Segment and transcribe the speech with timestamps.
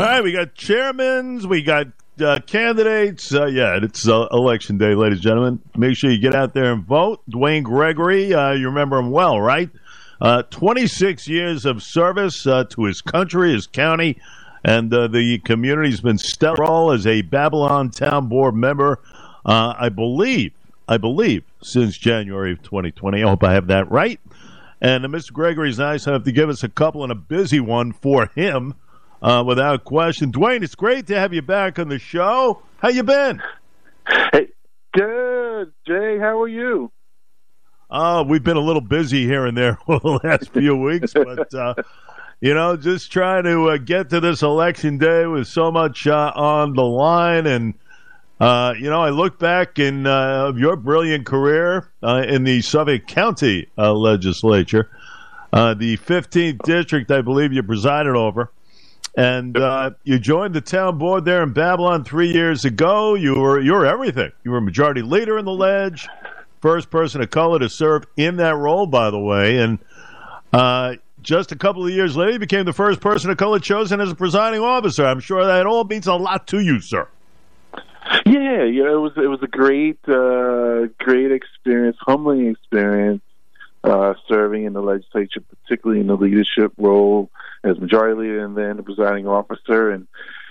[0.00, 1.88] All right, we got chairmans, we got
[2.24, 3.34] uh, candidates.
[3.34, 5.60] Uh, yeah, it's uh, election day, ladies and gentlemen.
[5.76, 7.20] Make sure you get out there and vote.
[7.28, 9.68] DeWayne Gregory, uh, you remember him well, right?
[10.18, 14.16] Uh, 26 years of service uh, to his country, his county,
[14.64, 15.90] and the community.
[15.90, 19.00] has been stellar as a Babylon Town Board member,
[19.44, 20.52] I believe,
[20.88, 23.22] I believe, since January of 2020.
[23.22, 24.18] I hope I have that right.
[24.80, 25.34] And Mr.
[25.34, 28.76] Gregory's nice enough to give us a couple and a busy one for him
[29.22, 30.32] uh, without question.
[30.32, 32.62] DeWayne, it's great to have you back on the show.
[32.78, 33.42] How you been?
[34.32, 34.48] Hey,
[34.92, 35.72] good.
[35.86, 36.90] Jay, how are you?
[37.90, 41.52] Uh, we've been a little busy here and there for the last few weeks, but
[41.54, 41.74] uh,
[42.40, 46.32] you know, just trying to uh, get to this election day with so much uh,
[46.34, 47.46] on the line.
[47.46, 47.74] And
[48.38, 53.06] uh, you know, I look back in uh, your brilliant career uh, in the Suffolk
[53.06, 54.88] County uh, legislature,
[55.52, 58.50] uh, the 15th district, I believe you presided over.
[59.16, 63.14] And uh, you joined the town board there in Babylon three years ago.
[63.14, 64.30] You were you were everything.
[64.44, 66.08] You were majority leader in the ledge,
[66.60, 69.58] first person of color to serve in that role, by the way.
[69.58, 69.78] And
[70.52, 74.00] uh, just a couple of years later, you became the first person of color chosen
[74.00, 75.04] as a presiding officer.
[75.04, 77.08] I'm sure that all means a lot to you, sir.
[78.26, 83.22] Yeah, know, it was it was a great, uh, great experience, humbling experience,
[83.84, 87.30] uh, serving in the legislature, particularly in the leadership role
[87.64, 89.90] as majority leader and then the presiding officer.
[89.90, 90.06] And,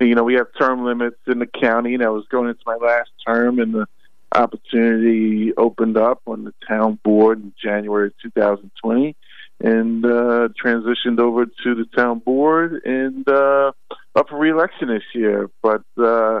[0.00, 2.76] you know, we have term limits in the county, and I was going into my
[2.76, 3.86] last term, and the
[4.32, 9.16] opportunity opened up on the town board in January 2020
[9.62, 13.72] and uh, transitioned over to the town board and uh,
[14.14, 15.50] up for reelection this year.
[15.62, 16.40] But uh,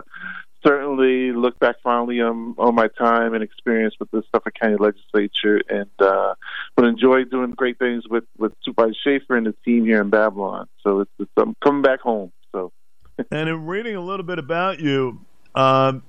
[0.66, 5.60] certainly look back fondly on, on my time and experience with the Suffolk County Legislature,
[5.68, 6.34] and uh,
[6.80, 10.66] but enjoy doing great things with with Supervisor Schaffer and the team here in Babylon.
[10.82, 12.32] So it's, it's I'm coming back home.
[12.52, 12.72] So,
[13.30, 15.20] and in reading a little bit about you,
[15.54, 16.02] um,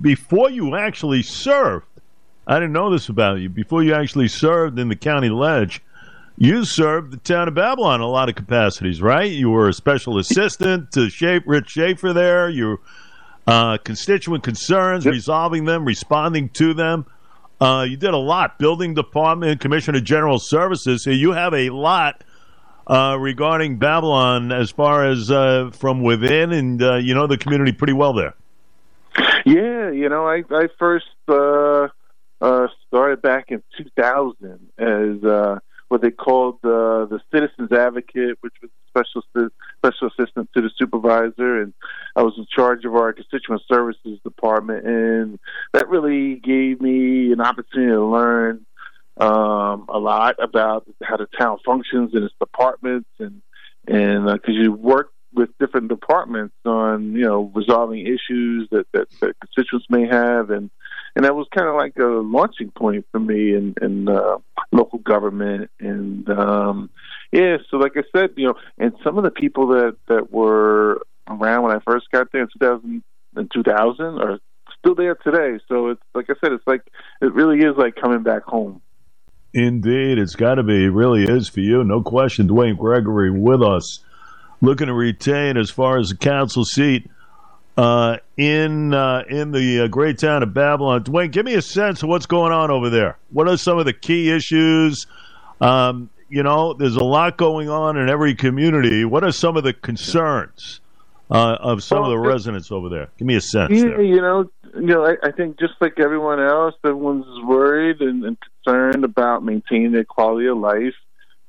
[0.00, 1.84] before you actually served,
[2.46, 3.50] I didn't know this about you.
[3.50, 5.82] Before you actually served in the county ledge.
[6.36, 9.30] You served the town of Babylon in a lot of capacities, right?
[9.30, 12.48] You were a special assistant to Schaffer, Rich Schaffer there.
[12.48, 12.80] You
[13.46, 15.12] uh, constituent concerns, yep.
[15.12, 17.06] resolving them, responding to them.
[17.60, 21.04] Uh, you did a lot, building department, commissioner general services.
[21.04, 22.24] So you have a lot
[22.86, 27.72] uh, regarding Babylon as far as uh, from within, and uh, you know the community
[27.72, 28.34] pretty well there.
[29.46, 31.88] Yeah, you know, I I first uh,
[32.88, 39.22] started back in 2000 as what they called the citizens advocate, which was special
[39.78, 41.72] special assistant to the supervisor, and
[42.16, 45.38] I was in charge of our constituent services department, and
[45.72, 48.66] that really gave me an opportunity to learn
[49.16, 53.42] um, a lot about how the town functions and its departments, and
[53.86, 59.08] and because uh, you work with different departments on you know resolving issues that, that,
[59.20, 60.70] that constituents may have, and
[61.16, 64.38] and that was kind of like a launching point for me in, in uh,
[64.72, 65.70] local government.
[65.78, 66.90] And um,
[67.32, 71.02] yeah, so like I said, you know, and some of the people that that were
[71.28, 73.02] around when I first got there in 2000,
[73.36, 74.38] in 2000 are
[74.78, 75.62] still there today.
[75.68, 76.82] So it's like I said, it's like
[77.20, 78.80] it really is like coming back home.
[79.52, 80.84] Indeed, it's got to be.
[80.84, 82.48] It really is for you, no question.
[82.48, 84.00] DeWayne Gregory with us,
[84.60, 87.08] looking to retain as far as the council seat
[87.76, 91.04] uh, in uh, in the uh, great town of Babylon.
[91.04, 93.16] DeWayne, give me a sense of what's going on over there.
[93.30, 95.06] What are some of the key issues?
[95.60, 99.04] Um, you know, there's a lot going on in every community.
[99.04, 100.80] What are some of the concerns
[101.30, 103.08] uh, of some well, of the residents over there?
[103.18, 103.72] Give me a sense.
[103.72, 104.02] Yeah, there.
[104.02, 108.36] you know, you know, I, I, think just like everyone else, everyone's worried and, and
[108.64, 110.94] concerned about maintaining their quality of life,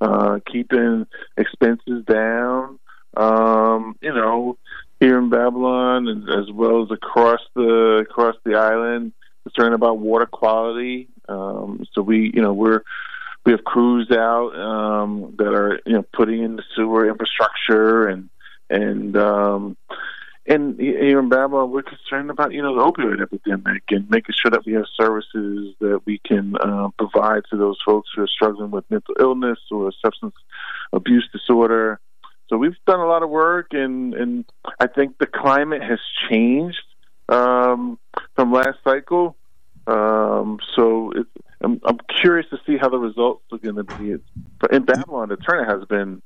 [0.02, 2.80] uh, keeping expenses down.
[3.18, 4.58] Um, you know,
[5.00, 10.25] here in Babylon, and as well as across the across the island, concerned about water
[10.25, 11.08] quality.
[11.28, 12.81] Um, so we, you know, we're
[13.46, 18.30] we have crews out um, that are you know putting in the sewer infrastructure and
[18.70, 19.78] and um,
[20.48, 24.52] and here in Babylon, we're concerned about you know the opioid epidemic and making sure
[24.52, 28.72] that we have services that we can uh, provide to those folks who are struggling
[28.72, 30.35] with mental illness or substance
[30.94, 32.00] abuse disorder.
[32.47, 34.46] So we've done a lot of work, and and
[34.79, 36.84] I think the climate has changed
[37.28, 37.97] um,
[38.35, 39.35] from last cycle.
[39.88, 41.11] Um, so
[41.61, 44.16] I'm, I'm curious to see how the results are going to be.
[44.72, 46.22] In Babylon, the turnout has been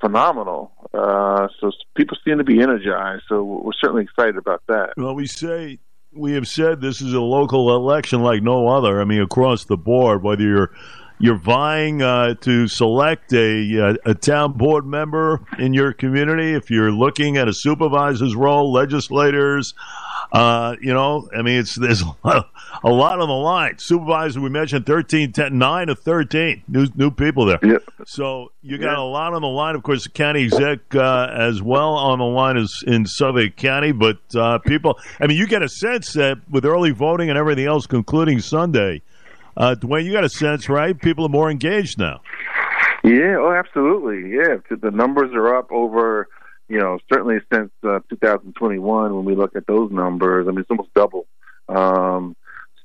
[0.00, 0.72] phenomenal.
[0.92, 3.24] Uh, so people seem to be energized.
[3.28, 4.94] So we're certainly excited about that.
[4.96, 5.78] Well, we say
[6.12, 9.00] we have said this is a local election like no other.
[9.00, 10.70] I mean, across the board, whether you're
[11.20, 16.54] you're vying uh, to select a, uh, a town board member in your community.
[16.54, 19.74] If you're looking at a supervisor's role, legislators,
[20.32, 22.50] uh, you know, I mean, it's there's a lot,
[22.82, 23.78] a lot on the line.
[23.78, 27.58] Supervisor, we mentioned 13, 10, 9 to 13 new new people there.
[27.62, 27.82] Yep.
[28.06, 29.74] So you got a lot on the line.
[29.74, 33.92] Of course, the county exec uh, as well on the line is in Suffolk County.
[33.92, 37.66] But uh, people, I mean, you get a sense that with early voting and everything
[37.66, 39.02] else concluding Sunday,
[39.56, 40.98] uh, DeWayne, you got a sense, right?
[40.98, 42.20] People are more engaged now.
[43.04, 44.30] Yeah, oh, absolutely.
[44.30, 46.28] Yeah, the numbers are up over,
[46.68, 50.46] you know, certainly since uh, 2021 when we look at those numbers.
[50.46, 51.26] I mean, it's almost double.
[51.68, 52.36] Um,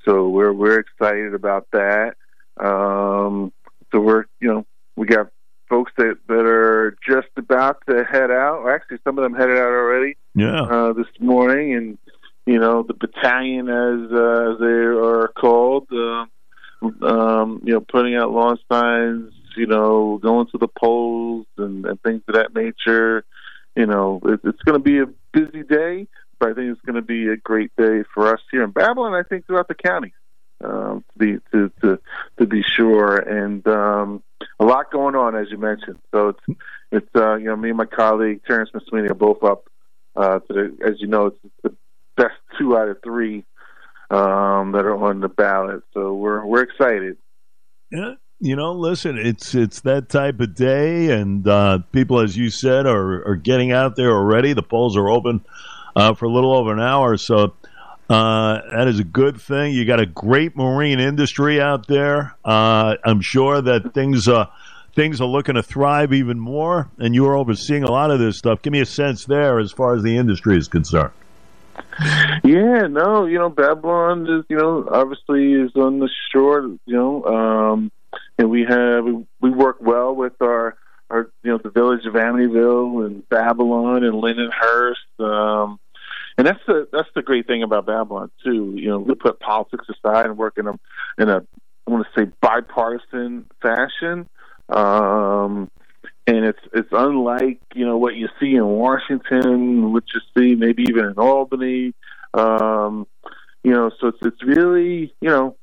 [0.04, 2.14] so we're we're excited about that.
[2.56, 3.52] Um,
[3.92, 4.66] so we're, you know,
[4.96, 5.28] we got
[5.68, 8.60] folks that that are just about to head out.
[8.60, 10.16] Or actually, some of them headed out already.
[10.34, 10.62] Yeah.
[10.62, 11.98] Uh, this morning, and
[12.46, 15.88] you know, the battalion, as uh, as they are called.
[15.92, 16.26] Uh,
[17.02, 22.00] um, you know, putting out lawn signs, you know, going to the polls and, and
[22.02, 23.24] things of that nature.
[23.76, 26.06] You know, it, it's going to be a busy day,
[26.38, 29.14] but I think it's going to be a great day for us here in Babylon.
[29.14, 30.14] I think throughout the county,
[30.62, 31.98] um, to be to, to
[32.38, 34.22] to be sure, and um,
[34.58, 35.98] a lot going on as you mentioned.
[36.12, 36.58] So it's
[36.92, 39.68] it's uh, you know me and my colleague Terrence McSweeney are both up
[40.16, 41.74] uh, to the as you know it's the
[42.16, 43.44] best two out of three
[44.10, 45.82] um, that are on the ballot.
[45.92, 47.16] So we're we're excited.
[47.90, 52.50] Yeah, you know, listen, it's it's that type of day, and uh, people, as you
[52.50, 54.52] said, are are getting out there already.
[54.52, 55.42] The polls are open
[55.96, 57.54] uh, for a little over an hour, so.
[58.10, 59.72] Uh, that is a good thing.
[59.72, 62.36] You got a great marine industry out there.
[62.44, 64.44] Uh, I'm sure that things uh,
[64.94, 68.60] things are looking to thrive even more, and you're overseeing a lot of this stuff.
[68.60, 71.12] Give me a sense there as far as the industry is concerned.
[72.44, 77.24] Yeah, no, you know, Babylon is, you know, obviously is on the shore, you know,
[77.24, 77.90] um,
[78.38, 80.76] and we have we, we work well with our
[81.10, 85.78] our you know the village of Amityville and Babylon and Lindenhurst, um,
[86.36, 88.74] and that's the that's the great thing about Babylon too.
[88.76, 90.78] You know, we put politics aside and work in a
[91.18, 91.44] in a
[91.86, 94.28] I want to say bipartisan fashion.
[94.70, 95.70] Um,
[96.26, 100.84] and it's it's unlike you know what you see in Washington, what you see maybe
[100.84, 101.94] even in Albany.
[102.32, 103.06] Um,
[103.62, 105.56] you know, so it's it's really you know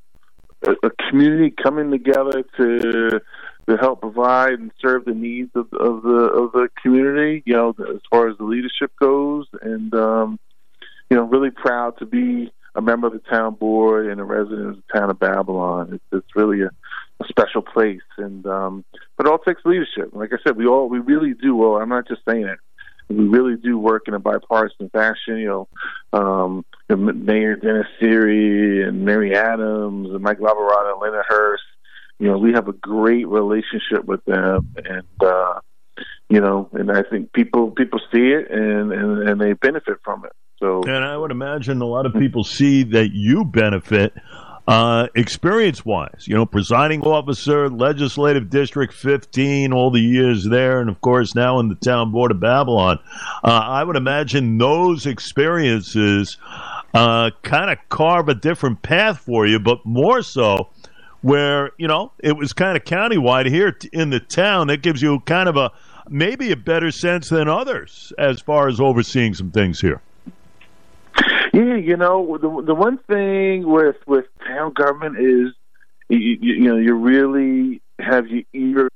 [0.62, 3.20] a, community coming together to
[3.68, 7.42] to help provide and serve the needs of, of the of the community.
[7.46, 10.38] You know, as far as the leadership goes, and um,
[11.10, 14.68] you know, really proud to be a member of the town board and a resident
[14.68, 15.90] of the town of Babylon.
[15.92, 16.70] It's, it's really a,
[17.20, 18.84] a special place, and um,
[19.16, 20.10] but it all takes leadership.
[20.12, 21.54] Like I said, we all we really do.
[21.54, 22.58] Well, I'm not just saying it.
[23.08, 25.38] We really do work in a bipartisan fashion.
[25.38, 25.68] You
[26.12, 31.58] know, um, Mayor Dennis Siry and Mary Adams and Mike Lavorata and Lindenhurst.
[32.18, 35.60] You know, we have a great relationship with them, and uh,
[36.28, 40.24] you know, and I think people people see it and and, and they benefit from
[40.24, 40.32] it.
[40.58, 44.14] So, and I would imagine a lot of people see that you benefit
[44.68, 46.24] uh, experience wise.
[46.26, 51.58] You know, presiding officer, legislative district 15, all the years there, and of course now
[51.58, 52.98] in the town board of Babylon.
[53.42, 56.36] Uh, I would imagine those experiences
[56.94, 60.68] uh, kind of carve a different path for you, but more so
[61.22, 64.66] where, you know, it was kind of countywide here in the town.
[64.66, 65.70] That gives you kind of a
[66.08, 70.00] maybe a better sense than others as far as overseeing some things here.
[71.52, 75.52] Yeah, you know the the one thing with with town government is
[76.08, 78.88] you, you, you know you really have your ear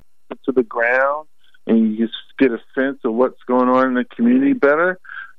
[0.45, 1.29] to the ground
[1.67, 4.99] and you just get a sense of what's going on in the community better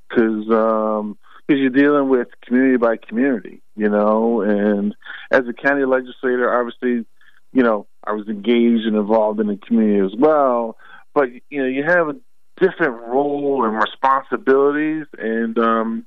[0.09, 4.41] because um, because you're dealing with community by community, you know.
[4.41, 4.95] And
[5.31, 7.05] as a county legislator, obviously,
[7.53, 10.77] you know, I was engaged and involved in the community as well.
[11.13, 12.15] But you know, you have a
[12.59, 16.05] different role and responsibilities, and um,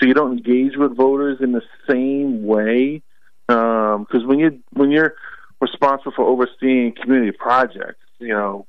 [0.00, 3.02] so you don't engage with voters in the same way.
[3.46, 5.14] Because um, when you when you're
[5.60, 8.66] responsible for overseeing community projects, you know,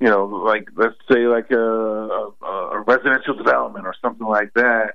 [0.00, 4.94] you know, like let's say like a, a, a residential development or something like that.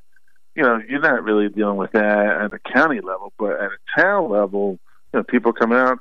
[0.56, 4.02] You know, you're not really dealing with that at the county level, but at a
[4.02, 4.80] town level,
[5.14, 6.00] you know, people coming out,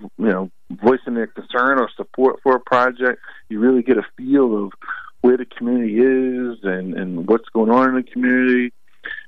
[0.00, 3.20] you know, voicing their concern or support for a project.
[3.50, 4.72] You really get a feel of
[5.20, 8.72] where the community is and and what's going on in the community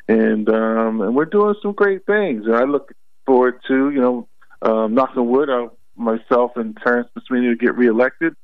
[0.09, 2.45] and um, and we're doing some great things.
[2.47, 2.93] And I look
[3.27, 4.29] forward to you know,
[4.63, 8.35] um, knock on wood, uh, myself and Terrence McSweeney to get reelected.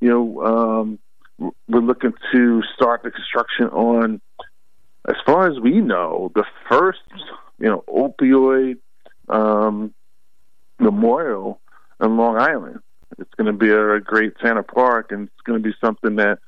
[0.00, 4.20] You know, um, we're looking to start the construction on,
[5.08, 7.00] as far as we know, the first
[7.58, 8.78] you know opioid
[9.28, 9.92] um,
[10.78, 11.60] memorial
[12.00, 12.80] in Long Island.
[13.18, 16.16] It's going to be a, a great Tanner Park, and it's going to be something
[16.16, 16.38] that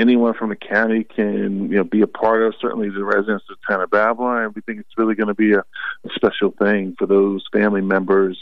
[0.00, 2.54] anyone from the county can you know be a part of.
[2.60, 5.60] Certainly, the residents of Tanner Babylon, and we think it's really going to be a,
[5.60, 8.38] a special thing for those family members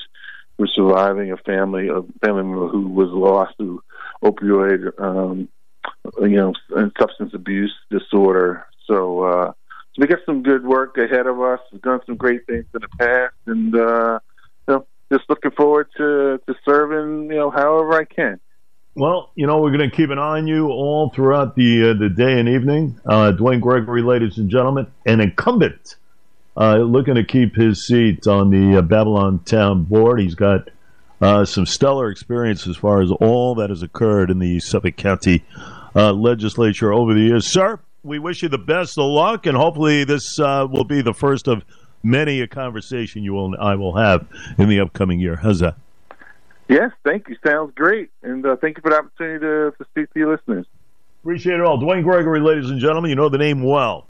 [0.57, 3.83] who are surviving a family a family member who was lost to
[4.23, 5.49] opioid, um,
[6.21, 8.67] you know, and substance abuse disorder.
[8.87, 9.23] So.
[9.23, 9.53] uh
[9.95, 11.61] so we got some good work ahead of us.
[11.73, 14.21] We've done some great things in the past, and uh,
[14.69, 17.31] you know, just looking forward to to serving.
[17.31, 18.39] You know, however I can.
[18.99, 21.95] Well, you know, we're going to keep an eye on you all throughout the uh,
[21.95, 23.01] the day and evening.
[23.07, 25.95] Uh, DeWayne Gregory, ladies and gentlemen, an incumbent
[26.57, 30.21] uh, looking to keep his seat on the uh, Babylon Town Board.
[30.21, 30.71] He's got
[31.21, 35.45] uh, some stellar experience as far as all that has occurred in the Suffolk County
[35.95, 37.47] uh, legislature over the years.
[37.47, 41.47] Sir, we wish you the best of luck, and hopefully this will be the first
[41.47, 41.65] of
[42.03, 44.27] many a conversation you will I will have
[44.59, 45.37] in the upcoming year.
[45.37, 45.77] How's that?
[46.69, 47.37] Yes, thank you.
[47.45, 48.11] Sounds great.
[48.23, 50.67] And uh, thank you for the opportunity to, to speak to your listeners.
[51.23, 51.79] Appreciate it all.
[51.79, 54.07] DeWayne Gregory, ladies and gentlemen, you know the name well.